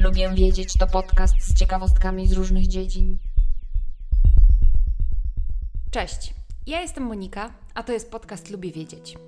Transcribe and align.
Lubię 0.00 0.30
wiedzieć 0.34 0.74
to 0.78 0.86
podcast 0.86 1.34
z 1.40 1.54
ciekawostkami 1.54 2.26
z 2.26 2.32
różnych 2.32 2.66
dziedzin. 2.66 3.18
Cześć, 5.90 6.34
ja 6.66 6.80
jestem 6.80 7.04
Monika, 7.04 7.52
a 7.74 7.82
to 7.82 7.92
jest 7.92 8.10
podcast 8.10 8.50
Lubię 8.50 8.72
Wiedzieć. 8.72 9.18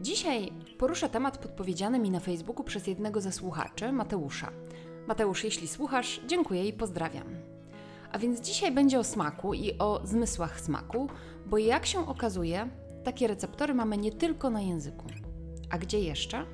Dzisiaj 0.00 0.52
poruszę 0.78 1.08
temat 1.08 1.38
podpowiedziany 1.38 1.98
mi 1.98 2.10
na 2.10 2.20
Facebooku 2.20 2.64
przez 2.64 2.86
jednego 2.86 3.20
ze 3.20 3.32
słuchaczy, 3.32 3.92
Mateusza. 3.92 4.52
Mateusz, 5.06 5.44
jeśli 5.44 5.68
słuchasz, 5.68 6.20
dziękuję 6.26 6.68
i 6.68 6.72
pozdrawiam. 6.72 7.45
A 8.16 8.18
więc 8.18 8.40
dzisiaj 8.40 8.72
będzie 8.72 8.98
o 8.98 9.04
smaku 9.04 9.54
i 9.54 9.78
o 9.78 10.00
zmysłach 10.04 10.60
smaku, 10.60 11.08
bo 11.46 11.58
jak 11.58 11.86
się 11.86 12.08
okazuje, 12.08 12.68
takie 13.04 13.26
receptory 13.26 13.74
mamy 13.74 13.96
nie 13.96 14.12
tylko 14.12 14.50
na 14.50 14.60
języku. 14.60 15.06
A 15.70 15.78
gdzie 15.78 16.00
jeszcze? 16.00 16.46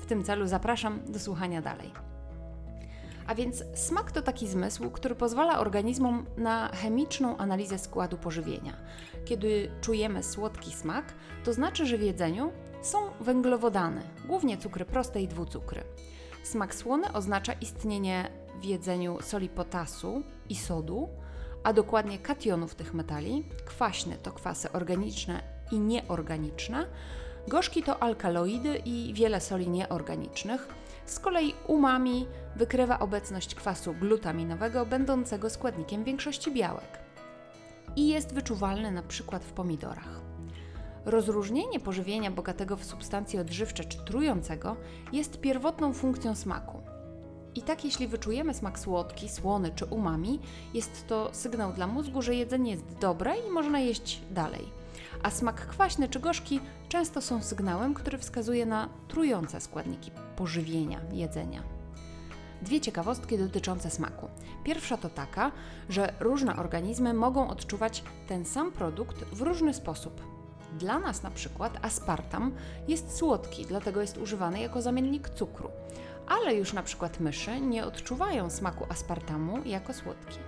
W 0.00 0.06
tym 0.06 0.24
celu 0.24 0.46
zapraszam 0.46 1.00
do 1.08 1.18
słuchania 1.18 1.62
dalej. 1.62 1.92
A 3.26 3.34
więc 3.34 3.64
smak 3.74 4.12
to 4.12 4.22
taki 4.22 4.48
zmysł, 4.48 4.90
który 4.90 5.14
pozwala 5.14 5.58
organizmom 5.58 6.26
na 6.36 6.68
chemiczną 6.68 7.36
analizę 7.36 7.78
składu 7.78 8.16
pożywienia. 8.16 8.72
Kiedy 9.24 9.70
czujemy 9.80 10.22
słodki 10.22 10.72
smak, 10.72 11.14
to 11.44 11.52
znaczy, 11.52 11.86
że 11.86 11.98
w 11.98 12.02
jedzeniu 12.02 12.52
są 12.82 12.98
węglowodany, 13.20 14.02
głównie 14.26 14.58
cukry 14.58 14.84
proste 14.84 15.22
i 15.22 15.28
dwucukry. 15.28 15.82
Smak 16.42 16.74
słony 16.74 17.12
oznacza 17.12 17.52
istnienie 17.52 18.45
w 18.60 18.64
jedzeniu 18.64 19.18
soli 19.22 19.48
potasu 19.48 20.22
i 20.48 20.56
sodu, 20.56 21.08
a 21.64 21.72
dokładnie 21.72 22.18
kationów 22.18 22.74
tych 22.74 22.94
metali. 22.94 23.44
Kwaśny 23.64 24.16
to 24.22 24.32
kwasy 24.32 24.72
organiczne 24.72 25.42
i 25.72 25.78
nieorganiczne. 25.78 26.86
Gorzki 27.48 27.82
to 27.82 28.02
alkaloidy 28.02 28.82
i 28.84 29.14
wiele 29.14 29.40
soli 29.40 29.68
nieorganicznych. 29.68 30.68
Z 31.06 31.18
kolei 31.18 31.54
umami 31.66 32.26
wykrywa 32.56 32.98
obecność 32.98 33.54
kwasu 33.54 33.94
glutaminowego, 33.94 34.86
będącego 34.86 35.50
składnikiem 35.50 36.04
większości 36.04 36.52
białek. 36.52 36.98
I 37.96 38.08
jest 38.08 38.34
wyczuwalny 38.34 38.90
na 38.90 39.02
przykład 39.02 39.44
w 39.44 39.52
pomidorach. 39.52 40.20
Rozróżnienie 41.04 41.80
pożywienia 41.80 42.30
bogatego 42.30 42.76
w 42.76 42.84
substancje 42.84 43.40
odżywcze 43.40 43.84
czy 43.84 44.04
trującego 44.04 44.76
jest 45.12 45.40
pierwotną 45.40 45.92
funkcją 45.92 46.34
smaku. 46.34 46.75
I 47.56 47.62
tak, 47.62 47.84
jeśli 47.84 48.08
wyczujemy 48.08 48.54
smak 48.54 48.78
słodki, 48.78 49.28
słony 49.28 49.70
czy 49.74 49.84
umami, 49.84 50.40
jest 50.74 51.06
to 51.06 51.30
sygnał 51.32 51.72
dla 51.72 51.86
mózgu, 51.86 52.22
że 52.22 52.34
jedzenie 52.34 52.70
jest 52.70 52.98
dobre 53.00 53.34
i 53.48 53.50
można 53.50 53.78
jeść 53.80 54.20
dalej. 54.30 54.68
A 55.22 55.30
smak 55.30 55.66
kwaśny 55.66 56.08
czy 56.08 56.20
gorzki 56.20 56.60
często 56.88 57.20
są 57.20 57.42
sygnałem, 57.42 57.94
który 57.94 58.18
wskazuje 58.18 58.66
na 58.66 58.88
trujące 59.08 59.60
składniki 59.60 60.10
pożywienia, 60.36 61.00
jedzenia. 61.12 61.62
Dwie 62.62 62.80
ciekawostki 62.80 63.38
dotyczące 63.38 63.90
smaku. 63.90 64.28
Pierwsza 64.64 64.96
to 64.96 65.08
taka, 65.08 65.52
że 65.88 66.14
różne 66.20 66.56
organizmy 66.56 67.14
mogą 67.14 67.48
odczuwać 67.48 68.02
ten 68.28 68.44
sam 68.44 68.72
produkt 68.72 69.24
w 69.24 69.40
różny 69.40 69.74
sposób. 69.74 70.20
Dla 70.78 70.98
nas 70.98 71.22
na 71.22 71.30
przykład 71.30 71.78
aspartam 71.82 72.52
jest 72.88 73.16
słodki, 73.16 73.66
dlatego 73.66 74.00
jest 74.00 74.18
używany 74.18 74.60
jako 74.60 74.82
zamiennik 74.82 75.28
cukru, 75.28 75.70
ale 76.26 76.54
już 76.54 76.72
na 76.72 76.82
przykład 76.82 77.20
myszy 77.20 77.60
nie 77.60 77.86
odczuwają 77.86 78.50
smaku 78.50 78.86
aspartamu 78.88 79.64
jako 79.64 79.94
słodki. 79.94 80.38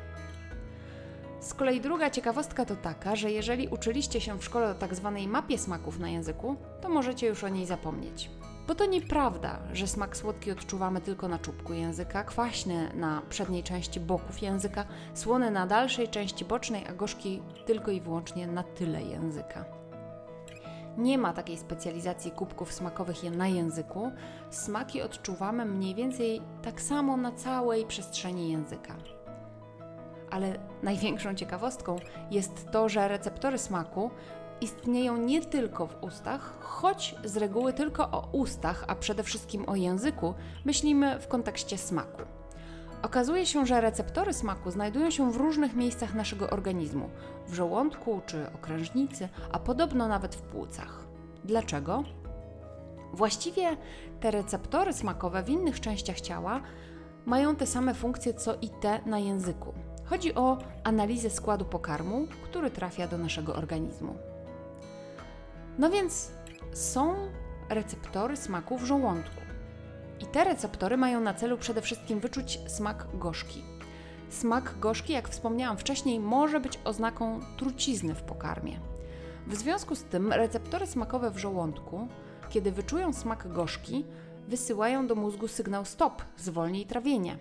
Z 1.40 1.54
kolei 1.54 1.80
druga 1.80 2.10
ciekawostka 2.10 2.64
to 2.64 2.76
taka, 2.76 3.16
że 3.16 3.30
jeżeli 3.30 3.68
uczyliście 3.68 4.20
się 4.20 4.38
w 4.38 4.44
szkole 4.44 4.70
o 4.70 4.74
tak 4.74 4.94
zwanej 4.94 5.28
mapie 5.28 5.58
smaków 5.58 5.98
na 5.98 6.08
języku, 6.08 6.56
to 6.80 6.88
możecie 6.88 7.27
już 7.27 7.44
o 7.44 7.48
niej 7.48 7.67
zapomnieć. 7.67 8.30
Bo 8.68 8.74
to 8.74 8.86
nieprawda, 8.86 9.58
że 9.72 9.86
smak 9.86 10.17
słodki 10.17 10.50
odczuwamy 10.50 11.00
tylko 11.00 11.28
na 11.28 11.38
czubku 11.38 11.72
języka, 11.72 12.24
kwaśny 12.24 12.92
na 12.94 13.22
przedniej 13.28 13.62
części 13.62 14.00
boków 14.00 14.42
języka, 14.42 14.84
słony 15.14 15.50
na 15.50 15.67
dalszej 15.67 16.08
części 16.08 16.44
bocznej, 16.44 16.86
a 16.86 16.92
gorzki 16.92 17.42
tylko 17.67 17.90
i 17.90 18.00
wyłącznie 18.00 18.46
na 18.46 18.62
tyle 18.62 19.02
języka. 19.02 19.77
Nie 20.98 21.19
ma 21.19 21.33
takiej 21.33 21.57
specjalizacji 21.57 22.31
kubków 22.31 22.73
smakowych 22.73 23.23
na 23.23 23.48
języku. 23.48 24.13
Smaki 24.51 25.03
odczuwamy 25.03 25.64
mniej 25.64 25.95
więcej 25.95 26.42
tak 26.63 26.81
samo 26.81 27.17
na 27.17 27.33
całej 27.33 27.86
przestrzeni 27.86 28.51
języka. 28.53 28.97
Ale 30.31 30.59
największą 30.83 31.35
ciekawostką 31.35 31.97
jest 32.31 32.70
to, 32.70 32.89
że 32.89 33.09
receptory 33.09 33.59
smaku 33.59 34.11
istnieją 34.61 35.17
nie 35.17 35.41
tylko 35.42 35.86
w 35.86 36.03
ustach, 36.03 36.59
choć 36.61 37.15
z 37.25 37.36
reguły 37.36 37.73
tylko 37.73 38.11
o 38.11 38.29
ustach, 38.33 38.85
a 38.89 38.95
przede 38.95 39.23
wszystkim 39.23 39.69
o 39.69 39.77
języku, 39.77 40.35
myślimy 40.65 41.20
w 41.20 41.29
kontekście 41.29 41.79
smaku. 41.79 42.37
Okazuje 43.03 43.47
się, 43.47 43.67
że 43.67 43.81
receptory 43.81 44.33
smaku 44.33 44.70
znajdują 44.70 45.11
się 45.11 45.33
w 45.33 45.36
różnych 45.36 45.75
miejscach 45.75 46.14
naszego 46.14 46.51
organizmu 46.51 47.11
w 47.47 47.55
żołądku 47.55 48.20
czy 48.27 48.53
okrężnicy, 48.53 49.29
a 49.53 49.59
podobno 49.59 50.09
nawet 50.09 50.35
w 50.35 50.42
płucach. 50.42 51.05
Dlaczego? 51.45 52.05
Właściwie 53.13 53.77
te 54.20 54.31
receptory 54.31 54.92
smakowe 54.92 55.42
w 55.42 55.48
innych 55.48 55.81
częściach 55.81 56.20
ciała 56.20 56.61
mają 57.27 57.57
te 57.57 57.67
same 57.67 57.95
funkcje 57.95 58.35
co 58.35 58.55
i 58.55 58.69
te 58.69 59.01
na 59.07 59.19
języku. 59.19 59.75
Chodzi 60.05 60.35
o 60.35 60.59
analizę 60.85 61.30
składu 61.30 61.65
pokarmu, 61.65 62.27
który 62.45 62.70
trafia 62.70 63.09
do 63.09 63.19
naszego 63.19 63.55
organizmu. 63.55 64.15
No 65.79 65.91
więc 65.91 66.33
są 66.73 67.15
receptory 67.69 68.36
smaku 68.36 68.79
w 68.79 68.85
żołądku. 68.85 69.41
I 70.20 70.27
te 70.27 70.45
receptory 70.45 70.96
mają 70.96 71.20
na 71.20 71.34
celu 71.34 71.58
przede 71.58 71.83
wszystkim 71.83 72.20
wyczuć 72.20 72.61
smak 72.67 73.06
gorzki. 73.14 73.62
Smak 74.29 74.79
gorzki, 74.80 75.12
jak 75.12 75.29
wspomniałam 75.29 75.79
wcześniej, 75.79 76.20
może 76.20 76.61
być 76.61 76.79
oznaką 76.84 77.40
trucizny 77.56 78.14
w 78.14 78.23
pokarmie. 78.23 78.80
W 79.46 79.55
związku 79.55 79.95
z 79.95 80.05
tym 80.05 80.33
receptory 80.33 80.86
smakowe 80.86 81.30
w 81.30 81.39
żołądku, 81.39 82.08
kiedy 82.48 82.73
wyczują 82.73 83.12
smak 83.12 83.52
gorzki, 83.52 84.05
wysyłają 84.48 85.06
do 85.06 85.14
mózgu 85.14 85.48
sygnał 85.48 85.84
stop, 85.84 86.23
zwolnij 86.36 86.86
trawienie. 86.86 87.39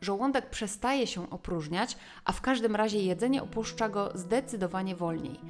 Żołądek 0.00 0.50
przestaje 0.50 1.06
się 1.06 1.30
opróżniać, 1.30 1.96
a 2.24 2.32
w 2.32 2.40
każdym 2.40 2.76
razie 2.76 2.98
jedzenie 2.98 3.42
opuszcza 3.42 3.88
go 3.88 4.10
zdecydowanie 4.14 4.96
wolniej. 4.96 5.40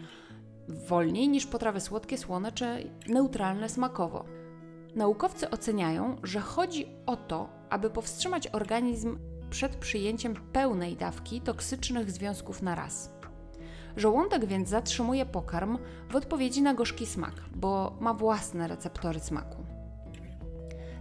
Wolniej 0.69 1.29
niż 1.29 1.47
potrawy 1.47 1.81
słodkie, 1.81 2.19
słone 2.19 2.53
czy 2.53 2.91
neutralne 3.09 3.69
smakowo. 3.69 4.38
Naukowcy 4.95 5.51
oceniają, 5.51 6.17
że 6.23 6.41
chodzi 6.41 6.87
o 7.07 7.17
to, 7.17 7.49
aby 7.71 7.91
powstrzymać 7.91 8.47
organizm 8.47 9.19
przed 9.51 9.77
przyjęciem 9.77 10.35
pełnej 10.53 10.97
dawki 10.97 11.41
toksycznych 11.41 12.11
związków 12.11 12.63
na 12.63 12.75
raz. 12.75 13.19
Żołądek 13.97 14.47
więc 14.47 14.69
zatrzymuje 14.69 15.27
pokarm 15.27 15.79
w 16.11 16.17
odpowiedzi 16.17 16.63
na 16.63 16.75
gorzki 16.75 17.07
smak, 17.07 17.35
bo 17.55 17.97
ma 18.01 18.15
własne 18.15 18.69
receptory 18.69 19.21
smaku. 19.21 19.65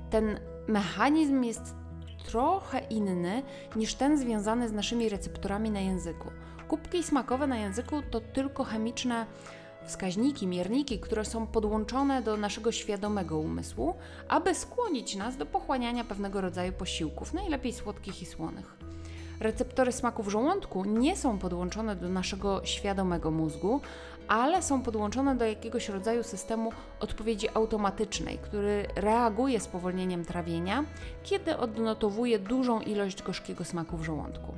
Ten 0.10 0.40
mechanizm 0.68 1.44
jest 1.44 1.76
trochę 2.26 2.80
inny 2.80 3.44
niż 3.76 3.96
ten 3.96 4.18
związany 4.18 4.70
z 4.70 4.74
naszymi 4.74 5.10
receptorami 5.10 5.72
na 5.72 5.80
języku. 5.80 6.32
Kubki 6.68 7.04
smakowe 7.04 7.48
na 7.48 7.58
języku 7.58 8.02
to 8.12 8.22
tylko 8.22 8.64
chemiczne 8.64 9.26
wskaźniki, 9.88 10.48
mierniki, 10.48 11.00
które 11.00 11.26
są 11.26 11.48
podłączone 11.48 12.22
do 12.22 12.38
naszego 12.38 12.72
świadomego 12.72 13.38
umysłu, 13.38 13.94
aby 14.30 14.56
skłonić 14.56 15.16
nas 15.16 15.38
do 15.38 15.46
pochłaniania 15.46 16.04
pewnego 16.04 16.42
rodzaju 16.42 16.74
posiłków, 16.74 17.34
najlepiej 17.34 17.74
słodkich 17.74 18.22
i 18.22 18.26
słonych. 18.26 18.78
Receptory 19.40 19.92
smaku 19.92 20.24
w 20.24 20.30
żołądku 20.30 20.86
nie 20.86 21.16
są 21.16 21.40
podłączone 21.40 21.96
do 21.96 22.10
naszego 22.10 22.66
świadomego 22.66 23.32
mózgu, 23.32 23.82
ale 24.28 24.64
są 24.64 24.82
podłączone 24.82 25.36
do 25.36 25.46
jakiegoś 25.46 25.90
rodzaju 25.90 26.24
systemu 26.24 26.72
odpowiedzi 27.00 27.50
automatycznej, 27.54 28.38
który 28.38 28.88
reaguje 28.96 29.60
spowolnieniem 29.60 30.26
trawienia, 30.26 30.86
kiedy 31.24 31.58
odnotowuje 31.58 32.40
dużą 32.40 32.82
ilość 32.82 33.24
gorzkiego 33.24 33.66
smaku 33.66 33.98
w 33.98 34.04
żołądku. 34.04 34.54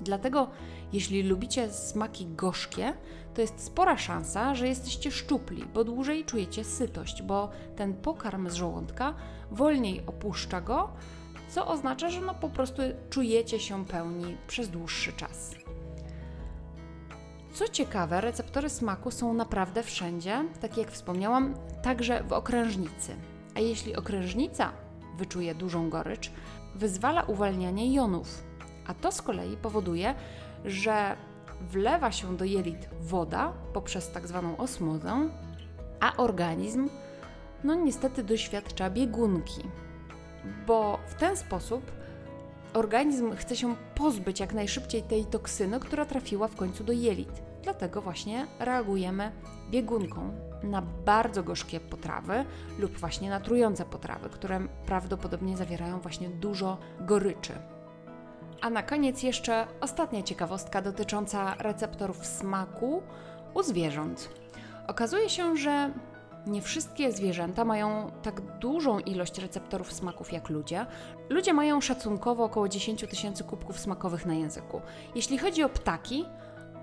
Dlatego, 0.00 0.48
jeśli 0.92 1.22
lubicie 1.22 1.72
smaki 1.72 2.26
gorzkie, 2.26 2.92
to 3.34 3.40
jest 3.40 3.64
spora 3.64 3.98
szansa, 3.98 4.54
że 4.54 4.68
jesteście 4.68 5.10
szczupli, 5.10 5.64
bo 5.74 5.84
dłużej 5.84 6.24
czujecie 6.24 6.64
sytość, 6.64 7.22
bo 7.22 7.50
ten 7.76 7.94
pokarm 7.94 8.50
z 8.50 8.54
żołądka 8.54 9.14
wolniej 9.50 10.02
opuszcza 10.06 10.60
go, 10.60 10.90
co 11.48 11.66
oznacza, 11.66 12.10
że 12.10 12.20
no 12.20 12.34
po 12.34 12.48
prostu 12.48 12.82
czujecie 13.10 13.60
się 13.60 13.84
pełni 13.84 14.36
przez 14.46 14.68
dłuższy 14.68 15.12
czas. 15.12 15.54
Co 17.52 17.68
ciekawe, 17.68 18.20
receptory 18.20 18.70
smaku 18.70 19.10
są 19.10 19.34
naprawdę 19.34 19.82
wszędzie, 19.82 20.44
tak 20.60 20.76
jak 20.76 20.90
wspomniałam, 20.90 21.54
także 21.82 22.24
w 22.24 22.32
okrężnicy. 22.32 23.16
A 23.56 23.60
jeśli 23.60 23.96
okrężnica 23.96 24.72
wyczuje 25.16 25.54
dużą 25.54 25.90
gorycz, 25.90 26.30
wyzwala 26.74 27.22
uwalnianie 27.22 27.94
jonów, 27.94 28.42
A 28.90 28.94
to 28.94 29.12
z 29.12 29.22
kolei 29.22 29.56
powoduje, 29.56 30.14
że 30.64 31.16
wlewa 31.60 32.12
się 32.12 32.36
do 32.36 32.44
jelit 32.44 32.88
woda 33.00 33.52
poprzez 33.72 34.10
tak 34.10 34.26
zwaną 34.26 34.56
osmozę, 34.56 35.28
a 36.00 36.16
organizm 36.16 36.88
no 37.64 37.74
niestety 37.74 38.22
doświadcza 38.22 38.90
biegunki, 38.90 39.62
bo 40.66 40.98
w 41.06 41.14
ten 41.14 41.36
sposób 41.36 41.90
organizm 42.74 43.36
chce 43.36 43.56
się 43.56 43.76
pozbyć 43.94 44.40
jak 44.40 44.54
najszybciej 44.54 45.02
tej 45.02 45.24
toksyny, 45.24 45.80
która 45.80 46.04
trafiła 46.04 46.48
w 46.48 46.56
końcu 46.56 46.84
do 46.84 46.92
jelit. 46.92 47.42
Dlatego 47.62 48.02
właśnie 48.02 48.46
reagujemy 48.58 49.32
biegunką 49.70 50.32
na 50.62 50.82
bardzo 50.82 51.42
gorzkie 51.42 51.80
potrawy 51.80 52.44
lub 52.78 52.98
właśnie 52.98 53.30
na 53.30 53.40
trujące 53.40 53.84
potrawy, 53.84 54.28
które 54.30 54.60
prawdopodobnie 54.86 55.56
zawierają 55.56 56.00
właśnie 56.00 56.28
dużo 56.28 56.78
goryczy. 57.00 57.52
A 58.60 58.70
na 58.70 58.82
koniec 58.82 59.22
jeszcze 59.22 59.66
ostatnia 59.80 60.22
ciekawostka 60.22 60.82
dotycząca 60.82 61.54
receptorów 61.54 62.26
smaku 62.26 63.02
u 63.54 63.62
zwierząt. 63.62 64.28
Okazuje 64.86 65.28
się, 65.28 65.56
że 65.56 65.90
nie 66.46 66.62
wszystkie 66.62 67.12
zwierzęta 67.12 67.64
mają 67.64 68.10
tak 68.22 68.40
dużą 68.40 68.98
ilość 68.98 69.38
receptorów 69.38 69.92
smaków 69.92 70.32
jak 70.32 70.48
ludzie. 70.48 70.86
Ludzie 71.28 71.52
mają 71.52 71.80
szacunkowo 71.80 72.44
około 72.44 72.68
10 72.68 73.00
tysięcy 73.10 73.44
kubków 73.44 73.80
smakowych 73.80 74.26
na 74.26 74.34
języku. 74.34 74.80
Jeśli 75.14 75.38
chodzi 75.38 75.62
o 75.62 75.68
ptaki, 75.68 76.24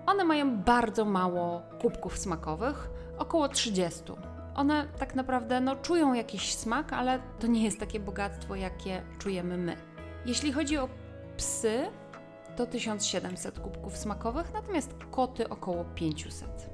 one 0.06 0.24
mają 0.24 0.58
bardzo 0.58 1.06
mało 1.06 1.62
kubków 1.82 2.18
smakowych, 2.18 2.90
około 3.18 3.50
30. 3.50 4.04
One 4.56 4.88
tak 5.00 5.16
naprawdę 5.16 5.62
no, 5.62 5.76
czują 5.76 6.14
jakiś 6.14 6.56
smak, 6.56 6.94
ale 6.94 7.20
to 7.40 7.48
nie 7.48 7.64
jest 7.64 7.80
takie 7.80 8.00
bogactwo, 8.00 8.56
jakie 8.56 9.02
czujemy 9.20 9.58
my. 9.58 9.78
Jeśli 10.26 10.52
chodzi 10.52 10.78
o 10.78 10.90
psy, 11.38 11.92
to 12.56 12.66
1700 12.66 13.60
kubków 13.60 13.98
smakowych, 13.98 14.54
natomiast 14.54 14.94
koty 15.12 15.50
około 15.50 15.86
500. 15.86 16.70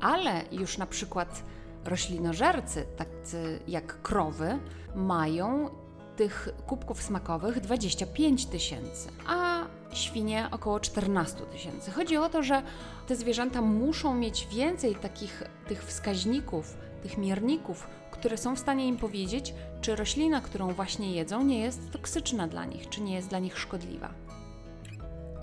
Ale 0.00 0.42
już 0.52 0.78
na 0.78 0.86
przykład 0.86 1.42
roślinożercy, 1.84 2.86
tacy 2.96 3.60
jak 3.68 4.02
krowy, 4.02 4.58
mają 4.94 5.70
tych 6.16 6.48
kubków 6.66 7.02
smakowych 7.02 7.60
25 7.60 8.46
tysięcy, 8.46 9.08
a 9.26 9.64
świnie 9.92 10.48
około 10.50 10.80
14 10.80 11.40
tysięcy. 11.40 11.90
Chodzi 11.90 12.16
o 12.16 12.28
to, 12.28 12.42
że 12.42 12.62
te 13.06 13.16
zwierzęta 13.16 13.62
muszą 13.62 14.14
mieć 14.14 14.46
więcej 14.46 14.94
takich 14.94 15.42
tych 15.68 15.84
wskaźników, 15.84 16.76
tych 17.02 17.18
mierników, 17.18 17.86
które 18.18 18.36
są 18.36 18.56
w 18.56 18.58
stanie 18.58 18.88
im 18.88 18.96
powiedzieć, 18.96 19.54
czy 19.80 19.96
roślina, 19.96 20.40
którą 20.40 20.72
właśnie 20.72 21.12
jedzą, 21.12 21.44
nie 21.44 21.58
jest 21.58 21.90
toksyczna 21.90 22.48
dla 22.48 22.64
nich, 22.64 22.88
czy 22.88 23.00
nie 23.00 23.14
jest 23.14 23.28
dla 23.28 23.38
nich 23.38 23.58
szkodliwa. 23.58 24.14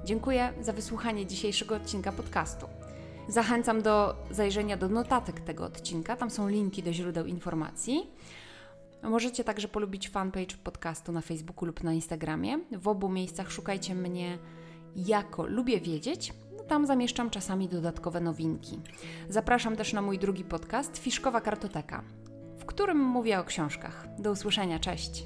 Dziękuję 0.06 0.54
za 0.62 0.74
wysłuchanie 0.74 1.26
dzisiejszego 1.26 1.76
odcinka 1.76 2.12
podcastu. 2.12 2.68
Zachęcam 3.28 3.82
do 3.82 4.16
zajrzenia 4.32 4.78
do 4.78 4.90
notatek 4.90 5.40
tego 5.40 5.66
odcinka, 5.66 6.16
tam 6.16 6.30
są 6.30 6.48
linki 6.48 6.84
do 6.84 6.94
źródeł 6.94 7.26
informacji. 7.26 8.12
Możecie 9.04 9.44
także 9.44 9.68
polubić 9.68 10.10
fanpage 10.10 10.56
podcastu 10.64 11.12
na 11.12 11.22
Facebooku 11.22 11.66
lub 11.66 11.84
na 11.84 11.94
Instagramie. 11.94 12.60
W 12.72 12.88
obu 12.88 13.10
miejscach 13.10 13.52
szukajcie 13.52 13.96
mnie 13.96 14.38
jako 14.96 15.46
Lubię 15.48 15.82
Wiedzieć. 15.82 16.34
Tam 16.68 16.86
zamieszczam 16.86 17.30
czasami 17.30 17.70
dodatkowe 17.70 18.22
nowinki. 18.22 18.80
Zapraszam 19.30 19.76
też 19.76 19.94
na 19.94 20.02
mój 20.02 20.20
drugi 20.20 20.44
podcast 20.44 20.98
Fiszkowa 20.98 21.42
Kartoteka, 21.42 22.04
którym 22.74 22.98
mówię 22.98 23.40
o 23.40 23.44
książkach. 23.44 24.08
Do 24.20 24.32
usłyszenia, 24.32 24.80
cześć! 24.80 25.24